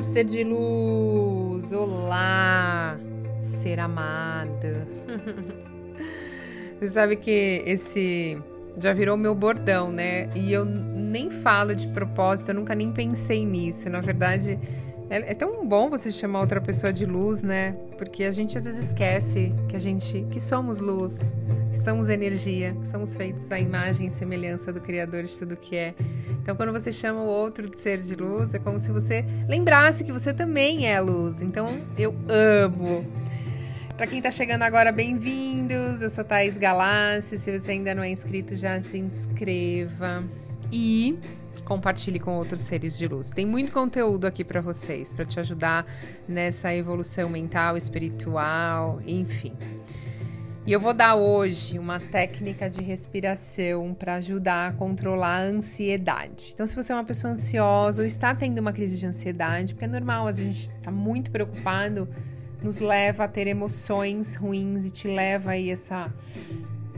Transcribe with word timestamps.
Ser 0.00 0.24
de 0.24 0.42
luz! 0.42 1.70
Olá, 1.70 2.98
ser 3.40 3.78
amada! 3.78 4.86
Você 6.80 6.88
sabe 6.88 7.16
que 7.16 7.62
esse 7.66 8.40
já 8.80 8.94
virou 8.94 9.18
meu 9.18 9.34
bordão, 9.34 9.92
né? 9.92 10.30
E 10.34 10.50
eu 10.50 10.64
nem 10.64 11.30
falo 11.30 11.76
de 11.76 11.86
propósito, 11.88 12.50
eu 12.50 12.54
nunca 12.54 12.74
nem 12.74 12.90
pensei 12.90 13.44
nisso. 13.44 13.90
Na 13.90 14.00
verdade, 14.00 14.58
é, 15.10 15.32
é, 15.32 15.34
tão 15.34 15.66
bom 15.66 15.90
você 15.90 16.10
chamar 16.10 16.40
outra 16.40 16.60
pessoa 16.60 16.92
de 16.92 17.04
luz, 17.04 17.42
né? 17.42 17.72
Porque 17.98 18.24
a 18.24 18.30
gente 18.30 18.56
às 18.56 18.64
vezes 18.64 18.88
esquece 18.88 19.52
que 19.68 19.76
a 19.76 19.78
gente 19.78 20.26
que 20.30 20.40
somos 20.40 20.78
luz, 20.80 21.32
que 21.70 21.78
somos 21.78 22.08
energia, 22.08 22.74
que 22.80 22.88
somos 22.88 23.16
feitos 23.16 23.50
à 23.52 23.58
imagem 23.58 24.08
e 24.08 24.10
semelhança 24.10 24.72
do 24.72 24.80
Criador 24.80 25.22
de 25.24 25.38
tudo 25.38 25.56
que 25.56 25.76
é. 25.76 25.94
Então, 26.42 26.56
quando 26.56 26.72
você 26.72 26.92
chama 26.92 27.20
o 27.20 27.26
outro 27.26 27.70
de 27.70 27.78
ser 27.78 28.00
de 28.00 28.14
luz, 28.14 28.54
é 28.54 28.58
como 28.58 28.78
se 28.78 28.90
você 28.90 29.24
lembrasse 29.48 30.02
que 30.04 30.12
você 30.12 30.32
também 30.32 30.86
é 30.86 31.00
luz. 31.00 31.40
Então, 31.40 31.66
eu 31.96 32.14
amo. 32.28 33.06
Para 33.96 34.06
quem 34.06 34.18
está 34.18 34.30
chegando 34.30 34.62
agora, 34.62 34.90
bem-vindos. 34.90 36.02
Eu 36.02 36.10
sou 36.10 36.24
Thaís 36.24 36.56
Galassi. 36.56 37.38
Se 37.38 37.58
você 37.58 37.72
ainda 37.72 37.94
não 37.94 38.02
é 38.02 38.10
inscrito, 38.10 38.56
já 38.56 38.82
se 38.82 38.98
inscreva. 38.98 40.24
E 40.72 41.18
compartilhe 41.64 42.18
com 42.18 42.36
outros 42.36 42.60
seres 42.60 42.96
de 42.98 43.06
luz. 43.06 43.30
Tem 43.30 43.46
muito 43.46 43.72
conteúdo 43.72 44.26
aqui 44.26 44.44
para 44.44 44.60
vocês, 44.60 45.12
para 45.12 45.24
te 45.24 45.38
ajudar 45.40 45.86
nessa 46.28 46.74
evolução 46.74 47.28
mental, 47.28 47.76
espiritual, 47.76 49.00
enfim. 49.06 49.56
E 50.64 50.72
eu 50.72 50.78
vou 50.78 50.94
dar 50.94 51.16
hoje 51.16 51.76
uma 51.76 51.98
técnica 51.98 52.70
de 52.70 52.80
respiração 52.82 53.92
para 53.94 54.14
ajudar 54.14 54.68
a 54.68 54.72
controlar 54.72 55.38
a 55.38 55.42
ansiedade. 55.42 56.52
Então, 56.54 56.64
se 56.68 56.76
você 56.76 56.92
é 56.92 56.94
uma 56.94 57.04
pessoa 57.04 57.32
ansiosa 57.32 58.02
ou 58.02 58.06
está 58.06 58.32
tendo 58.32 58.60
uma 58.60 58.72
crise 58.72 58.96
de 58.96 59.04
ansiedade, 59.04 59.74
porque 59.74 59.86
é 59.86 59.88
normal, 59.88 60.28
a 60.28 60.32
gente 60.32 60.70
está 60.70 60.92
muito 60.92 61.32
preocupado, 61.32 62.08
nos 62.62 62.78
leva 62.78 63.24
a 63.24 63.28
ter 63.28 63.48
emoções 63.48 64.36
ruins 64.36 64.86
e 64.86 64.92
te 64.92 65.08
leva 65.08 65.50
aí 65.50 65.68
essa 65.68 66.12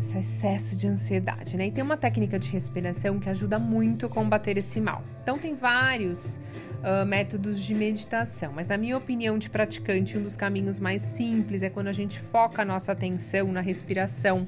esse 0.05 0.19
excesso 0.19 0.77
de 0.77 0.86
ansiedade, 0.86 1.56
né? 1.56 1.66
E 1.69 1.70
tem 1.70 1.83
uma 1.83 1.97
técnica 1.97 2.38
de 2.38 2.50
respiração 2.52 3.19
que 3.19 3.30
ajuda 3.30 3.58
muito 3.58 4.05
a 4.05 4.08
combater 4.08 4.58
esse 4.58 4.78
mal. 4.78 5.02
Então, 5.22 5.38
tem 5.38 5.55
vários 5.55 6.36
uh, 6.36 7.06
métodos 7.06 7.58
de 7.58 7.74
meditação, 7.74 8.52
mas 8.55 8.69
na 8.69 8.77
minha 8.77 8.98
opinião 8.98 9.38
de 9.38 9.48
praticante, 9.48 10.19
um 10.19 10.22
dos 10.22 10.36
caminhos 10.36 10.78
mais 10.78 11.00
simples 11.00 11.62
é 11.62 11.70
quando 11.70 11.86
a 11.86 11.92
gente 11.92 12.20
foca 12.20 12.60
a 12.60 12.64
nossa 12.66 12.92
atenção 12.92 13.50
na 13.50 13.62
respiração. 13.62 14.47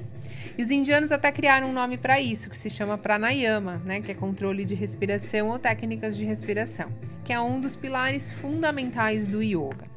E 0.55 0.61
os 0.61 0.69
indianos 0.69 1.11
até 1.11 1.31
criaram 1.31 1.69
um 1.69 1.73
nome 1.73 1.97
para 1.97 2.21
isso, 2.21 2.51
que 2.51 2.57
se 2.57 2.69
chama 2.69 2.95
pranayama, 2.95 3.81
né? 3.83 3.99
Que 3.99 4.11
é 4.11 4.13
controle 4.13 4.63
de 4.63 4.75
respiração 4.75 5.49
ou 5.49 5.57
técnicas 5.57 6.15
de 6.15 6.23
respiração, 6.23 6.91
que 7.23 7.33
é 7.33 7.41
um 7.41 7.59
dos 7.59 7.75
pilares 7.75 8.29
fundamentais 8.29 9.25
do 9.25 9.41
yoga. 9.41 9.96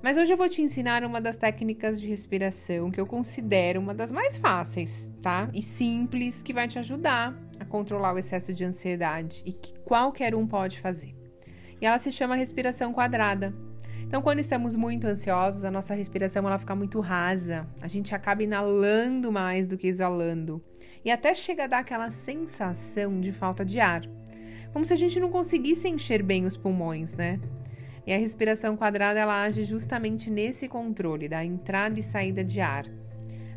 Mas 0.00 0.16
hoje 0.16 0.32
eu 0.32 0.36
vou 0.36 0.48
te 0.48 0.62
ensinar 0.62 1.04
uma 1.04 1.20
das 1.20 1.36
técnicas 1.36 2.00
de 2.00 2.08
respiração 2.08 2.88
que 2.88 3.00
eu 3.00 3.06
considero 3.06 3.80
uma 3.80 3.92
das 3.92 4.12
mais 4.12 4.38
fáceis, 4.38 5.10
tá? 5.20 5.50
E 5.52 5.60
simples, 5.60 6.40
que 6.40 6.52
vai 6.52 6.68
te 6.68 6.78
ajudar 6.78 7.36
a 7.58 7.64
controlar 7.64 8.14
o 8.14 8.18
excesso 8.18 8.54
de 8.54 8.64
ansiedade 8.64 9.42
e 9.44 9.52
que 9.52 9.74
qualquer 9.80 10.36
um 10.36 10.46
pode 10.46 10.80
fazer. 10.80 11.16
E 11.80 11.86
ela 11.86 11.98
se 11.98 12.12
chama 12.12 12.36
respiração 12.36 12.92
quadrada. 12.92 13.52
Então, 14.02 14.22
quando 14.22 14.38
estamos 14.38 14.76
muito 14.76 15.04
ansiosos, 15.04 15.64
a 15.64 15.70
nossa 15.70 15.94
respiração 15.94 16.46
ela 16.46 16.58
fica 16.60 16.76
muito 16.76 17.00
rasa. 17.00 17.66
A 17.82 17.88
gente 17.88 18.14
acaba 18.14 18.42
inalando 18.42 19.32
mais 19.32 19.66
do 19.66 19.76
que 19.76 19.88
exalando. 19.88 20.62
E 21.04 21.10
até 21.10 21.34
chega 21.34 21.64
a 21.64 21.66
dar 21.66 21.80
aquela 21.80 22.10
sensação 22.10 23.20
de 23.20 23.32
falta 23.32 23.64
de 23.64 23.80
ar. 23.80 24.02
Como 24.72 24.86
se 24.86 24.92
a 24.92 24.96
gente 24.96 25.18
não 25.18 25.28
conseguisse 25.28 25.88
encher 25.88 26.22
bem 26.22 26.46
os 26.46 26.56
pulmões, 26.56 27.14
né? 27.14 27.40
E 28.08 28.12
a 28.14 28.16
respiração 28.16 28.74
quadrada 28.74 29.20
ela 29.20 29.42
age 29.42 29.64
justamente 29.64 30.30
nesse 30.30 30.66
controle 30.66 31.28
da 31.28 31.44
entrada 31.44 32.00
e 32.00 32.02
saída 32.02 32.42
de 32.42 32.58
ar. 32.58 32.86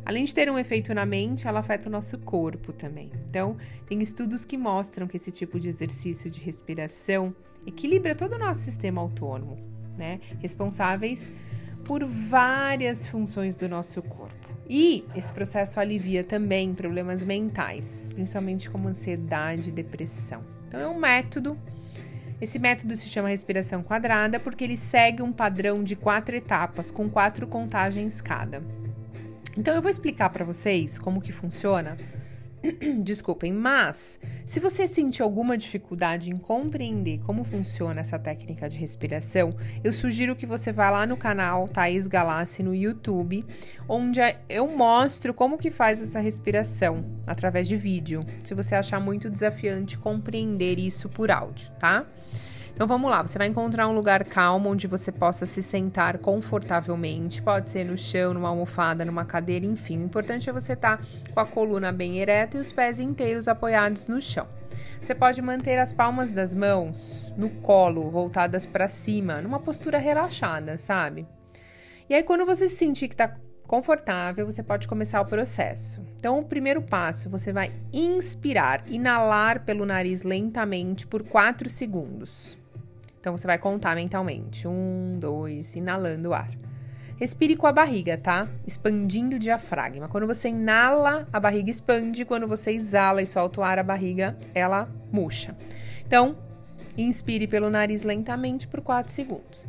Além 0.04 0.24
de 0.24 0.34
ter 0.34 0.50
um 0.50 0.58
efeito 0.58 0.92
na 0.92 1.06
mente, 1.06 1.48
ela 1.48 1.60
afeta 1.60 1.88
o 1.88 1.90
nosso 1.90 2.18
corpo 2.18 2.70
também. 2.70 3.10
Então, 3.30 3.56
tem 3.86 4.02
estudos 4.02 4.44
que 4.44 4.58
mostram 4.58 5.08
que 5.08 5.16
esse 5.16 5.32
tipo 5.32 5.58
de 5.58 5.70
exercício 5.70 6.28
de 6.28 6.38
respiração 6.38 7.34
equilibra 7.66 8.14
todo 8.14 8.34
o 8.34 8.38
nosso 8.38 8.60
sistema 8.60 9.00
autônomo, 9.00 9.56
né? 9.96 10.20
Responsáveis 10.38 11.32
por 11.86 12.04
várias 12.04 13.06
funções 13.06 13.56
do 13.56 13.70
nosso 13.70 14.02
corpo. 14.02 14.50
E 14.68 15.02
esse 15.16 15.32
processo 15.32 15.80
alivia 15.80 16.22
também 16.22 16.74
problemas 16.74 17.24
mentais, 17.24 18.10
principalmente 18.12 18.68
como 18.68 18.86
ansiedade 18.86 19.70
e 19.70 19.72
depressão. 19.72 20.44
Então, 20.68 20.78
é 20.78 20.86
um 20.86 20.98
método 20.98 21.56
esse 22.42 22.58
método 22.58 22.96
se 22.96 23.06
chama 23.06 23.28
respiração 23.28 23.84
quadrada 23.84 24.40
porque 24.40 24.64
ele 24.64 24.76
segue 24.76 25.22
um 25.22 25.32
padrão 25.32 25.80
de 25.84 25.94
quatro 25.94 26.34
etapas 26.34 26.90
com 26.90 27.08
quatro 27.08 27.46
contagens 27.46 28.20
cada. 28.20 28.60
Então 29.56 29.72
eu 29.72 29.80
vou 29.80 29.88
explicar 29.88 30.28
para 30.28 30.44
vocês 30.44 30.98
como 30.98 31.20
que 31.20 31.30
funciona. 31.30 31.96
Desculpem, 33.02 33.52
mas 33.52 34.18
se 34.46 34.60
você 34.60 34.86
sentir 34.86 35.22
alguma 35.22 35.56
dificuldade 35.56 36.30
em 36.30 36.36
compreender 36.36 37.20
como 37.20 37.44
funciona 37.44 38.00
essa 38.00 38.18
técnica 38.18 38.68
de 38.68 38.78
respiração, 38.78 39.54
eu 39.82 39.92
sugiro 39.92 40.36
que 40.36 40.46
você 40.46 40.70
vá 40.70 40.90
lá 40.90 41.06
no 41.06 41.16
canal 41.16 41.68
Thaís 41.68 42.06
Galassi 42.06 42.62
no 42.62 42.74
YouTube, 42.74 43.44
onde 43.88 44.20
eu 44.48 44.68
mostro 44.68 45.34
como 45.34 45.58
que 45.58 45.70
faz 45.70 46.00
essa 46.00 46.20
respiração 46.20 47.04
através 47.26 47.66
de 47.66 47.76
vídeo, 47.76 48.24
se 48.44 48.54
você 48.54 48.74
achar 48.74 49.00
muito 49.00 49.28
desafiante 49.28 49.98
compreender 49.98 50.78
isso 50.78 51.08
por 51.08 51.30
áudio, 51.30 51.70
tá? 51.78 52.06
Então 52.74 52.86
vamos 52.86 53.10
lá, 53.10 53.22
você 53.22 53.38
vai 53.38 53.46
encontrar 53.46 53.86
um 53.86 53.92
lugar 53.92 54.24
calmo 54.24 54.70
onde 54.70 54.86
você 54.86 55.12
possa 55.12 55.44
se 55.46 55.62
sentar 55.62 56.18
confortavelmente. 56.18 57.42
Pode 57.42 57.68
ser 57.68 57.84
no 57.84 57.96
chão, 57.96 58.32
numa 58.34 58.48
almofada, 58.48 59.04
numa 59.04 59.24
cadeira, 59.24 59.66
enfim. 59.66 59.98
O 59.98 60.04
importante 60.04 60.48
é 60.48 60.52
você 60.52 60.72
estar 60.72 60.96
tá 60.96 61.04
com 61.32 61.40
a 61.40 61.46
coluna 61.46 61.92
bem 61.92 62.18
ereta 62.18 62.56
e 62.56 62.60
os 62.60 62.72
pés 62.72 62.98
inteiros 62.98 63.46
apoiados 63.46 64.08
no 64.08 64.20
chão. 64.20 64.48
Você 65.00 65.14
pode 65.14 65.42
manter 65.42 65.78
as 65.78 65.92
palmas 65.92 66.32
das 66.32 66.54
mãos 66.54 67.32
no 67.36 67.50
colo, 67.50 68.10
voltadas 68.10 68.64
para 68.64 68.88
cima, 68.88 69.42
numa 69.42 69.58
postura 69.58 69.98
relaxada, 69.98 70.78
sabe? 70.78 71.26
E 72.08 72.14
aí, 72.14 72.22
quando 72.22 72.46
você 72.46 72.68
sentir 72.68 73.08
que 73.08 73.14
está 73.14 73.34
confortável, 73.66 74.46
você 74.46 74.62
pode 74.62 74.86
começar 74.86 75.20
o 75.20 75.26
processo. 75.26 76.00
Então, 76.18 76.38
o 76.38 76.44
primeiro 76.44 76.82
passo, 76.82 77.28
você 77.28 77.52
vai 77.52 77.72
inspirar, 77.92 78.84
inalar 78.86 79.64
pelo 79.64 79.84
nariz 79.84 80.22
lentamente 80.22 81.06
por 81.06 81.22
4 81.22 81.68
segundos. 81.68 82.61
Então 83.22 83.36
você 83.36 83.46
vai 83.46 83.56
contar 83.56 83.94
mentalmente. 83.94 84.66
Um, 84.66 85.16
dois, 85.16 85.76
inalando 85.76 86.30
o 86.30 86.34
ar. 86.34 86.50
Respire 87.16 87.54
com 87.54 87.68
a 87.68 87.72
barriga, 87.72 88.18
tá? 88.18 88.48
Expandindo 88.66 89.36
o 89.36 89.38
diafragma. 89.38 90.08
Quando 90.08 90.26
você 90.26 90.48
inala, 90.48 91.28
a 91.32 91.38
barriga 91.38 91.70
expande. 91.70 92.24
Quando 92.24 92.48
você 92.48 92.72
exala 92.72 93.22
e 93.22 93.26
solta 93.26 93.60
o 93.60 93.62
ar, 93.62 93.78
a 93.78 93.84
barriga 93.84 94.36
ela 94.52 94.90
murcha. 95.12 95.56
Então, 96.04 96.36
inspire 96.98 97.46
pelo 97.46 97.70
nariz 97.70 98.02
lentamente 98.02 98.66
por 98.66 98.80
4 98.80 99.12
segundos. 99.12 99.68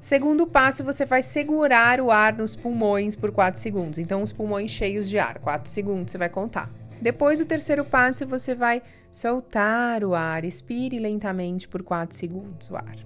Segundo 0.00 0.46
passo, 0.46 0.84
você 0.84 1.04
vai 1.04 1.24
segurar 1.24 2.00
o 2.00 2.08
ar 2.08 2.34
nos 2.34 2.54
pulmões 2.54 3.16
por 3.16 3.32
4 3.32 3.60
segundos. 3.60 3.98
Então, 3.98 4.22
os 4.22 4.32
pulmões 4.32 4.70
cheios 4.70 5.08
de 5.08 5.18
ar, 5.18 5.40
4 5.40 5.68
segundos, 5.68 6.12
você 6.12 6.18
vai 6.18 6.28
contar. 6.28 6.70
Depois 7.02 7.40
do 7.40 7.44
terceiro 7.44 7.84
passo, 7.84 8.24
você 8.24 8.54
vai 8.54 8.80
soltar 9.10 10.04
o 10.04 10.14
ar. 10.14 10.44
Expire 10.44 11.00
lentamente 11.00 11.66
por 11.66 11.82
4 11.82 12.16
segundos 12.16 12.70
o 12.70 12.76
ar. 12.76 12.96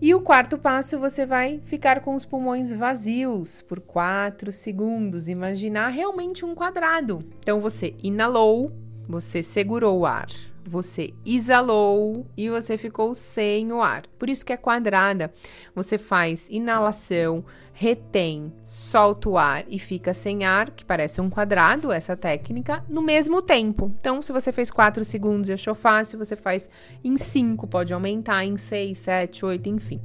E 0.00 0.14
o 0.14 0.20
quarto 0.20 0.56
passo, 0.56 1.00
você 1.00 1.26
vai 1.26 1.60
ficar 1.64 2.00
com 2.00 2.14
os 2.14 2.24
pulmões 2.24 2.70
vazios 2.70 3.60
por 3.62 3.80
4 3.80 4.52
segundos. 4.52 5.26
Imaginar 5.26 5.88
realmente 5.88 6.44
um 6.44 6.54
quadrado. 6.54 7.24
Então, 7.40 7.60
você 7.60 7.96
inalou, 8.00 8.72
você 9.08 9.42
segurou 9.42 9.98
o 9.98 10.06
ar 10.06 10.28
você 10.68 11.14
exalou 11.24 12.26
e 12.36 12.48
você 12.48 12.76
ficou 12.76 13.14
sem 13.14 13.72
o 13.72 13.82
ar. 13.82 14.06
Por 14.18 14.28
isso 14.28 14.44
que 14.44 14.52
é 14.52 14.56
quadrada. 14.56 15.32
Você 15.74 15.96
faz 15.96 16.48
inalação, 16.50 17.44
retém, 17.72 18.52
solta 18.62 19.28
o 19.28 19.38
ar 19.38 19.64
e 19.68 19.78
fica 19.78 20.12
sem 20.12 20.44
ar, 20.44 20.70
que 20.70 20.84
parece 20.84 21.20
um 21.20 21.30
quadrado, 21.30 21.90
essa 21.90 22.16
técnica, 22.16 22.84
no 22.88 23.00
mesmo 23.00 23.40
tempo. 23.40 23.92
Então, 23.98 24.20
se 24.20 24.32
você 24.32 24.52
fez 24.52 24.70
4 24.70 25.04
segundos 25.04 25.48
e 25.48 25.54
achou 25.54 25.74
fácil, 25.74 26.18
você 26.18 26.36
faz 26.36 26.68
em 27.02 27.16
5, 27.16 27.66
pode 27.66 27.94
aumentar 27.94 28.44
em 28.44 28.56
6, 28.56 28.98
7, 28.98 29.46
8, 29.46 29.68
enfim. 29.68 30.00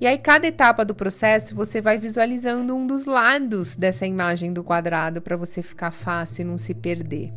E 0.00 0.06
aí, 0.06 0.18
cada 0.18 0.46
etapa 0.46 0.84
do 0.84 0.94
processo, 0.94 1.54
você 1.54 1.80
vai 1.80 1.98
visualizando 1.98 2.74
um 2.74 2.86
dos 2.86 3.06
lados 3.06 3.76
dessa 3.76 4.06
imagem 4.06 4.52
do 4.52 4.64
quadrado 4.64 5.22
para 5.22 5.36
você 5.36 5.62
ficar 5.62 5.92
fácil 5.92 6.42
e 6.42 6.44
não 6.44 6.58
se 6.58 6.74
perder. 6.74 7.32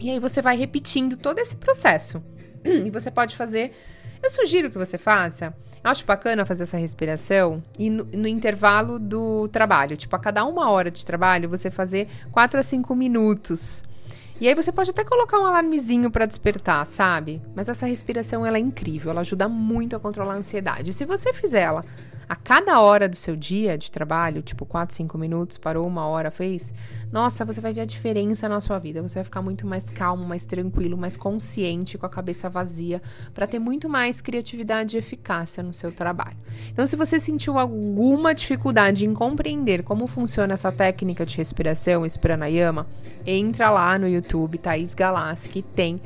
E 0.00 0.10
aí 0.10 0.18
você 0.18 0.42
vai 0.42 0.56
repetindo 0.56 1.16
todo 1.16 1.38
esse 1.38 1.56
processo. 1.56 2.22
E 2.64 2.90
você 2.90 3.10
pode 3.10 3.36
fazer. 3.36 3.72
Eu 4.22 4.30
sugiro 4.30 4.70
que 4.70 4.78
você 4.78 4.96
faça. 4.96 5.54
Eu 5.84 5.90
acho 5.90 6.06
bacana 6.06 6.46
fazer 6.46 6.62
essa 6.62 6.78
respiração 6.78 7.62
e 7.78 7.90
no, 7.90 8.04
no, 8.04 8.26
intervalo 8.26 8.98
do 8.98 9.48
trabalho. 9.48 9.98
Tipo, 9.98 10.16
a 10.16 10.18
cada 10.18 10.42
uma 10.44 10.70
hora 10.70 10.90
de 10.90 11.04
trabalho, 11.04 11.46
você 11.46 11.70
fazer 11.70 12.08
4 12.32 12.58
a 12.58 12.62
5 12.62 12.96
minutos. 12.96 13.84
E 14.40 14.48
aí 14.48 14.54
você 14.54 14.72
pode 14.72 14.90
até 14.90 15.04
colocar 15.04 15.38
um 15.38 15.44
alarmezinho 15.44 16.10
para 16.10 16.24
despertar, 16.24 16.86
sabe? 16.86 17.40
Mas 17.54 17.68
essa 17.68 17.84
respiração 17.86 18.44
ela 18.44 18.56
é 18.56 18.60
incrível, 18.60 19.10
ela 19.10 19.20
ajuda 19.20 19.46
muito 19.46 19.94
a 19.94 20.00
controlar 20.00 20.34
a 20.34 20.38
ansiedade. 20.38 20.94
Se 20.94 21.04
você 21.04 21.34
fizer 21.34 21.60
ela 21.60 21.84
a 22.28 22.36
cada 22.36 22.80
hora 22.80 23.08
do 23.08 23.16
seu 23.16 23.36
dia 23.36 23.76
de 23.76 23.90
trabalho, 23.90 24.42
tipo 24.42 24.64
4, 24.64 24.94
5 24.94 25.18
minutos, 25.18 25.58
parou 25.58 25.86
uma 25.86 26.06
hora, 26.06 26.30
fez, 26.30 26.72
nossa, 27.12 27.44
você 27.44 27.60
vai 27.60 27.72
ver 27.72 27.82
a 27.82 27.84
diferença 27.84 28.48
na 28.48 28.60
sua 28.60 28.78
vida. 28.78 29.02
Você 29.02 29.16
vai 29.16 29.24
ficar 29.24 29.42
muito 29.42 29.66
mais 29.66 29.90
calmo, 29.90 30.24
mais 30.24 30.44
tranquilo, 30.44 30.96
mais 30.96 31.16
consciente, 31.16 31.98
com 31.98 32.06
a 32.06 32.08
cabeça 32.08 32.48
vazia, 32.48 33.02
para 33.32 33.46
ter 33.46 33.58
muito 33.58 33.88
mais 33.88 34.20
criatividade 34.20 34.96
e 34.96 34.98
eficácia 34.98 35.62
no 35.62 35.72
seu 35.72 35.92
trabalho. 35.92 36.36
Então, 36.70 36.86
se 36.86 36.96
você 36.96 37.20
sentiu 37.20 37.58
alguma 37.58 38.34
dificuldade 38.34 39.06
em 39.06 39.14
compreender 39.14 39.82
como 39.82 40.06
funciona 40.06 40.54
essa 40.54 40.72
técnica 40.72 41.24
de 41.24 41.36
respiração, 41.36 42.04
esse 42.04 42.18
pranayama, 42.18 42.86
entra 43.26 43.70
lá 43.70 43.98
no 43.98 44.08
YouTube, 44.08 44.58
Thaís 44.58 44.94
Galassi, 44.94 45.48
que 45.48 45.62
tem 45.62 46.00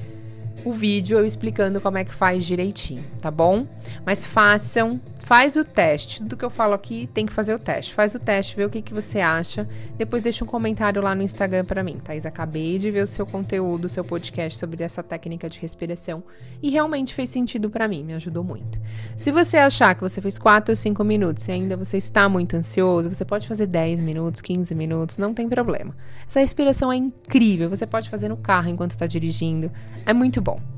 o 0.65 0.73
vídeo 0.73 1.19
eu 1.19 1.25
explicando 1.25 1.81
como 1.81 1.99
é 1.99 2.05
que 2.05 2.15
faz 2.15 2.45
direitinho, 2.45 3.05
tá 3.21 3.31
bom? 3.31 3.67
Mas 4.05 4.27
façam, 4.27 5.01
faz 5.29 5.57
o 5.57 5.65
teste. 5.65 6.23
Tudo 6.23 6.39
que 6.39 6.45
eu 6.45 6.49
falo 6.49 6.73
aqui 6.73 7.07
tem 7.13 7.27
que 7.27 7.33
fazer 7.35 7.53
o 7.53 7.59
teste. 7.59 7.93
Faz 7.93 8.15
o 8.15 8.19
teste, 8.19 8.57
vê 8.57 8.65
o 8.65 8.71
que, 8.71 8.81
que 8.81 8.95
você 8.95 9.21
acha. 9.21 9.69
Depois 9.99 10.23
deixa 10.23 10.43
um 10.43 10.47
comentário 10.47 11.03
lá 11.03 11.15
no 11.15 11.23
Instagram 11.23 11.67
para 11.67 11.83
mim, 11.83 11.99
Thaís. 12.03 12.25
Acabei 12.25 12.79
de 12.79 12.91
ver 12.91 13.03
o 13.03 13.07
seu 13.07 13.27
conteúdo, 13.27 13.85
o 13.85 13.89
seu 13.91 14.03
podcast 14.03 14.59
sobre 14.59 14.83
essa 14.83 15.03
técnica 15.03 15.47
de 15.47 15.61
respiração 15.61 16.25
e 16.63 16.71
realmente 16.71 17.13
fez 17.13 17.29
sentido 17.29 17.69
para 17.69 17.87
mim, 17.87 18.05
me 18.05 18.15
ajudou 18.15 18.43
muito. 18.43 18.81
Se 19.19 19.31
você 19.31 19.59
achar 19.59 19.95
que 19.95 20.01
você 20.01 20.19
fez 20.23 20.39
4 20.39 20.73
ou 20.73 20.77
5 20.77 21.05
minutos 21.05 21.47
e 21.47 21.53
ainda 21.53 21.77
você 21.77 21.99
está 21.99 22.27
muito 22.27 22.57
ansioso, 22.57 23.13
você 23.13 23.23
pode 23.23 23.47
fazer 23.47 23.67
10 23.67 24.01
minutos, 24.01 24.41
15 24.41 24.75
minutos, 24.75 25.19
não 25.19 25.35
tem 25.35 25.47
problema. 25.47 25.95
Essa 26.27 26.41
respiração 26.41 26.91
é 26.91 26.97
incrível, 26.97 27.69
você 27.69 27.87
pode 27.87 28.09
fazer 28.09 28.31
no 28.31 28.39
carro 28.39 28.71
enquanto 28.71 28.93
está 28.93 29.07
dirigindo. 29.07 29.71
É 30.07 30.15
muito 30.15 30.41
bom. 30.41 30.78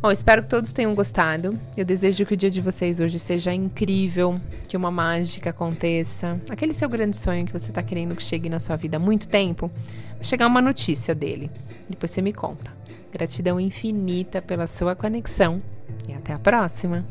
Bom, 0.00 0.12
espero 0.12 0.42
que 0.42 0.48
todos 0.48 0.72
tenham 0.72 0.94
gostado. 0.94 1.58
Eu 1.74 1.84
desejo 1.84 2.26
que 2.26 2.34
o 2.34 2.36
dia 2.36 2.50
de 2.50 2.60
vocês 2.60 3.00
hoje 3.00 3.18
seja 3.18 3.52
incrível, 3.52 4.38
que 4.68 4.76
uma 4.76 4.90
mágica 4.90 5.50
aconteça. 5.50 6.38
Aquele 6.50 6.74
seu 6.74 6.88
grande 6.88 7.16
sonho 7.16 7.46
que 7.46 7.52
você 7.52 7.70
está 7.70 7.82
querendo 7.82 8.14
que 8.14 8.22
chegue 8.22 8.48
na 8.48 8.60
sua 8.60 8.76
vida 8.76 8.98
há 8.98 9.00
muito 9.00 9.26
tempo, 9.26 9.70
vai 10.14 10.22
chegar 10.24 10.46
uma 10.46 10.60
notícia 10.60 11.14
dele. 11.14 11.50
Depois 11.88 12.10
você 12.10 12.20
me 12.20 12.32
conta. 12.32 12.70
Gratidão 13.10 13.58
infinita 13.58 14.42
pela 14.42 14.66
sua 14.66 14.94
conexão 14.94 15.62
e 16.06 16.12
até 16.12 16.34
a 16.34 16.38
próxima. 16.38 17.04